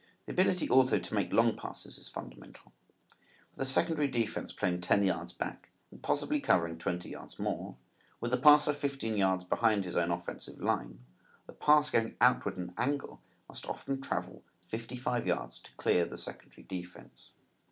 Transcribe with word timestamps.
The 0.25 0.31
ability 0.31 0.67
also 0.67 0.97
to 0.97 1.13
make 1.13 1.31
long 1.31 1.55
passes 1.55 1.99
is 1.99 2.09
fundamental. 2.09 2.71
With 3.51 3.59
the 3.59 3.65
secondary 3.67 4.07
defense 4.07 4.51
playing 4.51 4.81
ten 4.81 5.03
yards 5.03 5.31
back 5.31 5.69
and 5.91 6.01
possibly 6.01 6.39
covering 6.39 6.79
twenty 6.79 7.11
yards 7.11 7.37
more, 7.37 7.77
with 8.19 8.31
the 8.31 8.37
passer 8.37 8.73
fifteen 8.73 9.15
yards 9.15 9.43
behind 9.43 9.83
his 9.83 9.95
own 9.95 10.09
offensive 10.09 10.59
line, 10.59 11.05
the 11.45 11.53
pass 11.53 11.91
going 11.91 12.15
outward 12.19 12.53
at 12.53 12.57
an 12.61 12.73
angle 12.79 13.21
must 13.47 13.67
often 13.69 14.01
travel 14.01 14.41
fifty 14.65 14.95
five 14.95 15.27
yards 15.27 15.59
to 15.59 15.71
clear 15.75 16.03
the 16.03 16.17
secondary 16.17 16.63
defense. 16.63 17.33